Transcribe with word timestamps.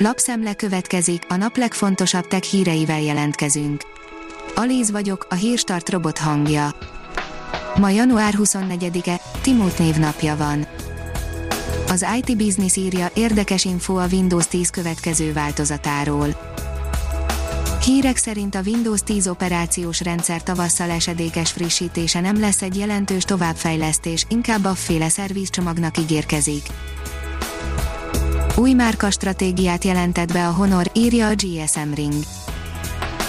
Lapszemle 0.00 0.54
következik, 0.54 1.22
a 1.28 1.36
nap 1.36 1.56
legfontosabb 1.56 2.26
tech 2.26 2.42
híreivel 2.42 3.00
jelentkezünk. 3.00 3.82
Alíz 4.54 4.90
vagyok, 4.90 5.26
a 5.30 5.34
hírstart 5.34 5.88
robot 5.90 6.18
hangja. 6.18 6.74
Ma 7.76 7.90
január 7.90 8.34
24-e, 8.36 9.20
Timót 9.42 9.78
névnapja 9.78 10.36
van. 10.36 10.66
Az 11.88 12.06
IT 12.16 12.36
Business 12.36 12.76
írja 12.76 13.10
érdekes 13.14 13.64
info 13.64 13.94
a 13.94 14.06
Windows 14.12 14.46
10 14.46 14.70
következő 14.70 15.32
változatáról. 15.32 16.28
Hírek 17.84 18.16
szerint 18.16 18.54
a 18.54 18.60
Windows 18.64 19.00
10 19.04 19.28
operációs 19.28 20.00
rendszer 20.00 20.42
tavasszal 20.42 20.90
esedékes 20.90 21.50
frissítése 21.50 22.20
nem 22.20 22.40
lesz 22.40 22.62
egy 22.62 22.76
jelentős 22.76 23.24
továbbfejlesztés, 23.24 24.24
inkább 24.28 24.64
a 24.64 24.74
féle 24.74 25.08
szervizcsomagnak 25.08 25.98
ígérkezik. 25.98 26.62
Új 28.58 28.72
márka 28.72 29.10
stratégiát 29.10 29.84
jelentett 29.84 30.32
be 30.32 30.46
a 30.46 30.50
Honor, 30.50 30.90
írja 30.94 31.28
a 31.28 31.34
GSM 31.34 31.92
Ring. 31.94 32.14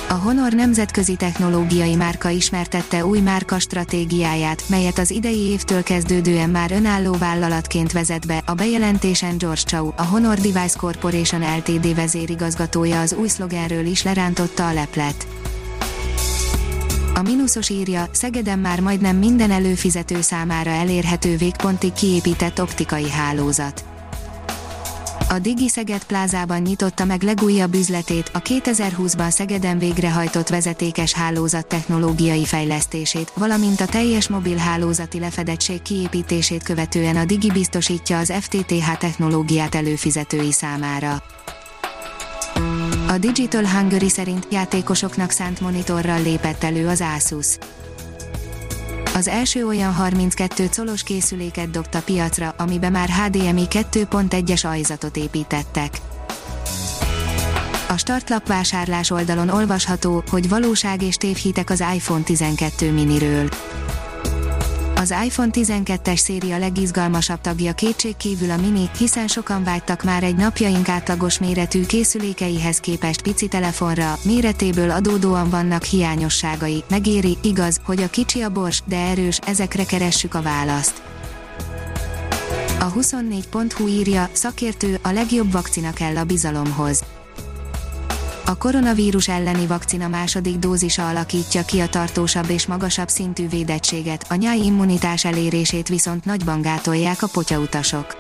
A 0.09 0.13
Honor 0.13 0.53
nemzetközi 0.53 1.16
technológiai 1.16 1.95
márka 1.95 2.30
ismertette 2.30 3.05
új 3.05 3.20
márka 3.20 3.59
stratégiáját, 3.59 4.63
melyet 4.70 4.98
az 4.98 5.12
idei 5.12 5.39
évtől 5.39 5.84
kezdődően 5.84 6.50
már 6.50 6.72
önálló 6.72 7.13
vállalatként 7.13 7.91
vezet 7.91 8.27
be. 8.27 8.41
A 8.45 8.53
bejelentésen 8.53 9.38
George 9.38 9.62
Chow, 9.62 9.91
a 9.95 10.03
Honor 10.03 10.36
Device 10.36 10.77
Corporation 10.77 11.41
Ltd. 11.58 11.95
vezérigazgatója 11.95 13.00
az 13.00 13.14
új 13.14 13.27
szlogenről 13.27 13.86
is 13.86 14.03
lerántotta 14.03 14.67
a 14.67 14.73
leplet. 14.73 15.27
A 17.16 17.22
mínuszos 17.22 17.70
írja, 17.70 18.08
Szegeden 18.11 18.59
már 18.59 18.80
majdnem 18.80 19.16
minden 19.16 19.52
előfizető 19.52 20.22
számára 20.22 20.70
elérhető 20.70 21.38
végpontig 21.38 21.94
kiépített 21.94 22.61
optikai 22.61 23.09
hálózat 23.09 23.88
a 25.29 25.39
Digi 25.39 25.69
Szeged 25.69 26.03
plázában 26.03 26.61
nyitotta 26.61 27.05
meg 27.05 27.21
legújabb 27.21 27.73
üzletét, 27.73 28.31
a 28.33 28.41
2020-ban 28.41 29.30
Szegeden 29.30 29.80
végrehajtott 29.80 30.47
vezetékes 30.47 31.13
hálózat 31.13 31.67
technológiai 31.67 32.45
fejlesztését, 32.45 33.31
valamint 33.36 33.81
a 33.81 33.86
teljes 33.86 34.27
mobil 34.27 34.58
hálózati 34.58 35.19
lefedettség 35.19 35.81
kiépítését 35.81 36.63
követően 36.63 37.16
a 37.16 37.25
Digi 37.25 37.52
biztosítja 37.52 38.17
az 38.17 38.33
FTTH 38.39 38.97
technológiát 38.97 39.75
előfizetői 39.75 40.52
számára. 40.52 41.23
A 43.08 43.17
Digital 43.17 43.67
Hungary 43.67 44.09
szerint 44.09 44.47
játékosoknak 44.52 45.31
szánt 45.31 45.61
monitorral 45.61 46.21
lépett 46.21 46.64
elő 46.64 46.88
az 46.88 47.03
Asus 47.16 47.58
az 49.20 49.28
első 49.28 49.66
olyan 49.66 49.94
32 49.94 50.70
colos 50.75 51.03
készüléket 51.03 51.70
dobta 51.70 52.02
piacra, 52.02 52.53
amibe 52.58 52.89
már 52.89 53.09
HDMI 53.09 53.67
2.1-es 53.70 54.70
ajzatot 54.70 55.17
építettek. 55.17 55.98
A 57.88 57.98
startlap 57.98 58.48
vásárlás 58.48 59.11
oldalon 59.11 59.50
olvasható, 59.50 60.23
hogy 60.30 60.50
valóság 60.50 61.02
és 61.02 61.16
tévhitek 61.16 61.70
az 61.70 61.84
iPhone 61.95 62.23
12 62.23 62.92
miniről. 62.92 63.50
Az 65.00 65.14
iPhone 65.25 65.50
12-es 65.53 66.17
széria 66.17 66.58
legizgalmasabb 66.58 67.42
tagja 67.42 67.73
kétség 67.73 68.17
kívül 68.17 68.52
a 68.52 68.58
mini, 68.58 68.89
hiszen 68.97 69.28
sokan 69.28 69.64
vágytak 69.64 70.03
már 70.03 70.23
egy 70.23 70.36
napjaink 70.36 70.89
átlagos 70.89 71.39
méretű 71.39 71.86
készülékeihez 71.86 72.78
képest 72.78 73.22
pici 73.22 73.47
telefonra, 73.47 74.17
méretéből 74.23 74.92
adódóan 74.92 75.50
vannak 75.50 75.83
hiányosságai, 75.83 76.83
megéri, 76.89 77.38
igaz, 77.42 77.80
hogy 77.83 78.02
a 78.02 78.09
kicsi 78.09 78.42
a 78.42 78.50
bors, 78.50 78.81
de 78.86 78.97
erős, 78.97 79.39
ezekre 79.45 79.86
keressük 79.86 80.33
a 80.33 80.42
választ. 80.42 81.02
A 82.80 82.94
24.hu 82.94 83.88
írja, 83.88 84.30
szakértő, 84.31 85.00
a 85.03 85.11
legjobb 85.11 85.52
vakcina 85.52 85.94
kell 85.94 86.17
a 86.17 86.23
bizalomhoz 86.23 87.03
a 88.50 88.58
koronavírus 88.58 89.28
elleni 89.28 89.67
vakcina 89.67 90.08
második 90.08 90.58
dózisa 90.58 91.09
alakítja 91.09 91.66
ki 91.66 91.80
a 91.80 91.88
tartósabb 91.88 92.49
és 92.49 92.67
magasabb 92.67 93.08
szintű 93.08 93.48
védettséget, 93.49 94.26
a 94.30 94.36
nyáj 94.36 94.60
immunitás 94.60 95.26
elérését 95.26 95.87
viszont 95.87 96.26
nagyban 96.26 96.61
gátolják 96.61 97.21
a 97.21 97.27
potyautasok. 97.27 98.17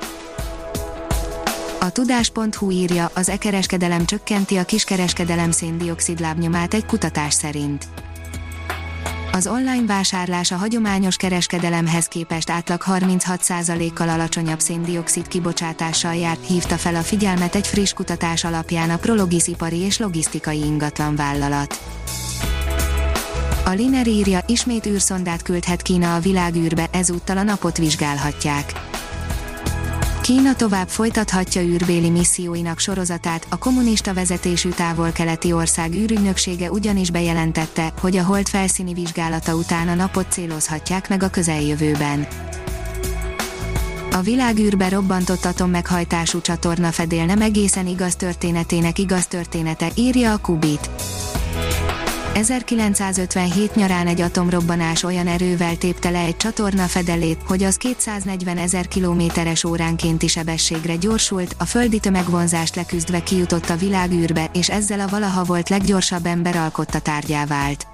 A 1.79 1.89
tudás.hu 1.89 2.71
írja, 2.71 3.11
az 3.13 3.29
e-kereskedelem 3.29 4.05
csökkenti 4.05 4.57
a 4.57 4.63
kiskereskedelem 4.63 5.51
széndiokszid 5.51 6.19
lábnyomát 6.19 6.73
egy 6.73 6.85
kutatás 6.85 7.33
szerint 7.33 7.87
az 9.31 9.47
online 9.47 9.85
vásárlás 9.85 10.51
a 10.51 10.55
hagyományos 10.55 11.15
kereskedelemhez 11.15 12.05
képest 12.05 12.49
átlag 12.49 12.81
36%-kal 12.85 14.09
alacsonyabb 14.09 14.59
széndiokszid 14.59 15.27
kibocsátással 15.27 16.15
járt, 16.15 16.47
hívta 16.47 16.75
fel 16.75 16.95
a 16.95 17.01
figyelmet 17.01 17.55
egy 17.55 17.67
friss 17.67 17.93
kutatás 17.93 18.43
alapján 18.43 18.89
a 18.89 18.97
Prologis 18.97 19.47
ipari 19.47 19.77
és 19.77 19.97
logisztikai 19.97 20.63
ingatlan 20.63 21.15
vállalat. 21.15 21.79
A 23.65 23.69
Liner 23.69 24.07
írja, 24.07 24.39
ismét 24.47 24.85
űrszondát 24.85 25.41
küldhet 25.41 25.81
Kína 25.81 26.15
a 26.15 26.19
világűrbe, 26.19 26.87
ezúttal 26.91 27.37
a 27.37 27.43
napot 27.43 27.77
vizsgálhatják. 27.77 28.88
Kína 30.29 30.55
tovább 30.55 30.87
folytathatja 30.87 31.61
űrbéli 31.61 32.09
misszióinak 32.09 32.79
sorozatát, 32.79 33.47
a 33.49 33.57
kommunista 33.57 34.13
vezetésű 34.13 34.69
távol-keleti 34.69 35.51
ország 35.53 35.93
űrügynöksége 35.93 36.71
ugyanis 36.71 37.11
bejelentette, 37.11 37.93
hogy 37.99 38.17
a 38.17 38.23
hold 38.23 38.47
felszíni 38.47 38.93
vizsgálata 38.93 39.55
után 39.55 39.87
a 39.87 39.93
napot 39.93 40.31
célozhatják 40.31 41.09
meg 41.09 41.23
a 41.23 41.29
közeljövőben. 41.29 42.27
A 44.11 44.21
világűrbe 44.21 44.89
robbantott 44.89 45.45
atommeghajtású 45.45 46.41
csatorna 46.41 46.91
fedél 46.91 47.25
nem 47.25 47.41
egészen 47.41 47.87
igaz 47.87 48.15
történetének 48.15 48.99
igaz 48.99 49.27
története, 49.27 49.91
írja 49.95 50.33
a 50.33 50.37
Kubit. 50.37 50.89
1957 52.39 53.75
nyarán 53.75 54.07
egy 54.07 54.21
atomrobbanás 54.21 55.03
olyan 55.03 55.27
erővel 55.27 55.77
tépte 55.77 56.09
le 56.09 56.19
egy 56.19 56.37
csatorna 56.37 56.83
fedelét, 56.83 57.41
hogy 57.47 57.63
az 57.63 57.75
240 57.75 58.57
ezer 58.57 58.87
kilométeres 58.87 59.63
óránkénti 59.63 60.27
sebességre 60.27 60.95
gyorsult, 60.95 61.55
a 61.57 61.65
földi 61.65 61.99
tömegvonzást 61.99 62.75
leküzdve 62.75 63.23
kijutott 63.23 63.69
a 63.69 63.75
világűrbe, 63.75 64.49
és 64.53 64.69
ezzel 64.69 64.99
a 64.99 65.07
valaha 65.07 65.43
volt 65.43 65.69
leggyorsabb 65.69 66.25
ember 66.25 66.55
alkotta 66.55 66.99
tárgyá 66.99 67.45
vált. 67.45 67.87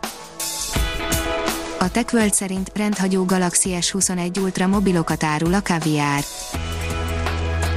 A 1.80 1.92
TechWorld 1.92 2.34
szerint 2.34 2.72
rendhagyó 2.74 3.26
Galaxy 3.26 3.78
S21 3.80 4.42
Ultra 4.42 4.68
mobilokat 4.68 5.24
árul 5.24 5.54
a 5.54 5.62
kaviár. 5.62 6.24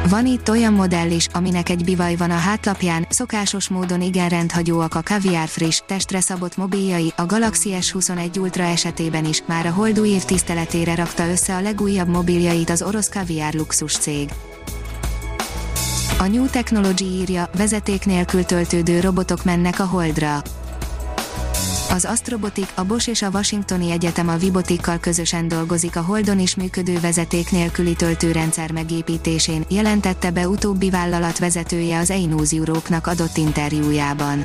Van 0.06 0.26
itt 0.26 0.50
olyan 0.50 0.72
modell 0.72 1.10
is, 1.10 1.26
aminek 1.32 1.68
egy 1.68 1.84
bivaj 1.84 2.16
van 2.16 2.30
a 2.30 2.36
hátlapján, 2.36 3.06
szokásos 3.08 3.68
módon 3.68 4.02
igen 4.02 4.28
rendhagyóak 4.28 4.94
a 4.94 5.02
kaviár 5.04 5.48
friss, 5.48 5.82
testre 5.86 6.20
szabott 6.20 6.56
mobiljai, 6.56 7.12
a 7.16 7.26
Galaxy 7.26 7.74
S21 7.80 8.40
Ultra 8.40 8.62
esetében 8.62 9.24
is, 9.24 9.42
már 9.46 9.66
a 9.66 9.70
holdú 9.70 10.04
év 10.04 10.24
tiszteletére 10.24 10.94
rakta 10.94 11.28
össze 11.28 11.54
a 11.54 11.60
legújabb 11.60 12.08
mobiljait 12.08 12.70
az 12.70 12.82
orosz 12.82 13.08
kaviár 13.08 13.54
luxus 13.54 13.96
cég. 13.96 14.28
A 16.18 16.26
New 16.26 16.46
Technology 16.46 17.04
írja, 17.04 17.50
vezeték 17.56 18.04
nélkül 18.04 18.44
töltődő 18.44 19.00
robotok 19.00 19.44
mennek 19.44 19.80
a 19.80 19.86
holdra. 19.86 20.42
Az 21.90 22.04
Astrobotik, 22.04 22.72
a 22.74 22.84
Bosch 22.84 23.08
és 23.08 23.22
a 23.22 23.28
Washingtoni 23.32 23.90
Egyetem 23.90 24.28
a 24.28 24.36
Vibotikkal 24.36 24.98
közösen 24.98 25.48
dolgozik 25.48 25.96
a 25.96 26.00
Holdon 26.00 26.38
is 26.38 26.54
működő 26.54 27.00
vezeték 27.00 27.50
nélküli 27.50 27.94
töltőrendszer 27.94 28.72
megépítésén, 28.72 29.64
jelentette 29.68 30.30
be 30.30 30.48
utóbbi 30.48 30.90
vállalat 30.90 31.38
vezetője 31.38 31.98
az 31.98 32.10
Einos 32.10 32.52
Europe-nak 32.52 33.06
adott 33.06 33.36
interjújában. 33.36 34.44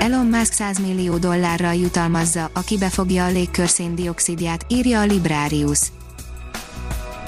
Elon 0.00 0.26
Musk 0.26 0.52
100 0.52 0.78
millió 0.78 1.16
dollárral 1.16 1.74
jutalmazza, 1.74 2.50
aki 2.52 2.78
befogja 2.78 3.24
a 3.24 3.30
légkör 3.30 3.68
széndiokszidját, 3.68 4.66
írja 4.68 5.00
a 5.00 5.04
Librarius. 5.04 5.80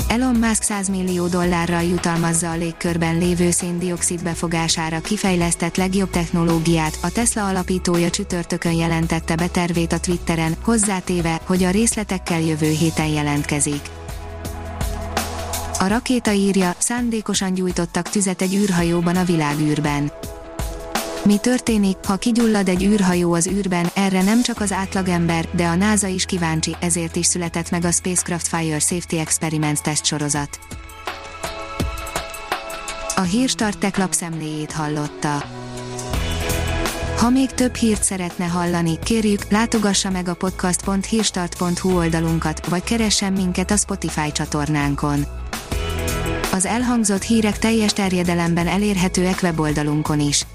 Elon 0.09 0.35
Musk 0.35 0.63
100 0.63 0.89
millió 0.89 1.27
dollárral 1.27 1.83
jutalmazza 1.83 2.51
a 2.51 2.57
légkörben 2.57 3.19
lévő 3.19 3.51
széndiokszid 3.51 4.23
befogására 4.23 5.01
kifejlesztett 5.01 5.77
legjobb 5.77 6.11
technológiát, 6.11 6.99
a 7.03 7.11
Tesla 7.11 7.49
alapítója 7.49 8.11
csütörtökön 8.11 8.73
jelentette 8.73 9.35
be 9.35 9.47
tervét 9.47 9.93
a 9.93 10.01
Twitteren, 10.01 10.57
hozzátéve, 10.63 11.41
hogy 11.45 11.63
a 11.63 11.71
részletekkel 11.71 12.41
jövő 12.41 12.71
héten 12.71 13.07
jelentkezik. 13.07 13.81
A 15.79 15.87
rakéta 15.87 16.33
írja, 16.33 16.75
szándékosan 16.79 17.55
gyújtottak 17.55 18.09
tüzet 18.09 18.43
egy 18.43 18.55
űrhajóban 18.55 19.17
a 19.17 19.25
világűrben. 19.25 20.13
Mi 21.29 21.37
történik, 21.37 21.97
ha 22.07 22.17
kigyullad 22.17 22.69
egy 22.69 22.85
űrhajó 22.85 23.33
az 23.33 23.47
űrben, 23.47 23.87
erre 23.95 24.23
nem 24.23 24.43
csak 24.43 24.61
az 24.61 24.73
átlagember, 24.73 25.49
de 25.53 25.67
a 25.67 25.75
NASA 25.75 26.07
is 26.07 26.25
kíváncsi, 26.25 26.77
ezért 26.81 27.17
is 27.17 27.27
született 27.27 27.71
meg 27.71 27.85
a 27.85 27.91
Spacecraft 27.91 28.47
Fire 28.49 28.79
Safety 28.79 29.15
Experiments 29.15 29.81
test 29.81 30.05
sorozat. 30.05 30.59
A 33.17 33.21
Hírstart 33.21 33.79
tech 33.79 33.99
lapszemléjét 33.99 34.73
hallotta. 34.73 35.45
Ha 37.17 37.31
még 37.31 37.51
több 37.51 37.75
hírt 37.75 38.03
szeretne 38.03 38.45
hallani, 38.45 38.99
kérjük, 38.99 39.51
látogassa 39.51 40.11
meg 40.11 40.29
a 40.29 40.35
podcast.hírstart.hu 40.35 41.97
oldalunkat, 41.97 42.67
vagy 42.67 42.83
keressen 42.83 43.33
minket 43.33 43.71
a 43.71 43.77
Spotify 43.77 44.33
csatornánkon 44.33 45.27
Az 46.53 46.67
elhangzott 46.67 47.23
hírek 47.23 47.59
teljes 47.59 47.93
terjedelemben 47.93 48.67
elérhetőek 48.67 49.39
weboldalunkon 49.43 50.21
is. 50.21 50.47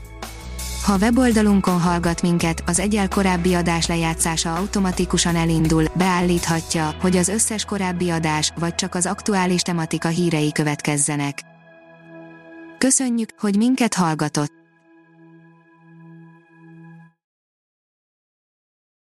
Ha 0.83 0.97
weboldalunkon 0.97 1.79
hallgat 1.79 2.21
minket, 2.21 2.63
az 2.65 2.79
egyel 2.79 3.07
korábbi 3.07 3.53
adás 3.53 3.87
lejátszása 3.87 4.55
automatikusan 4.55 5.35
elindul, 5.35 5.83
beállíthatja, 5.95 6.95
hogy 7.01 7.17
az 7.17 7.27
összes 7.27 7.65
korábbi 7.65 8.09
adás, 8.09 8.51
vagy 8.59 8.75
csak 8.75 8.95
az 8.95 9.05
aktuális 9.05 9.61
tematika 9.61 10.07
hírei 10.07 10.51
következzenek. 10.51 11.41
Köszönjük, 12.77 13.29
hogy 13.37 13.57
minket 13.57 13.93
hallgatott! 13.93 14.62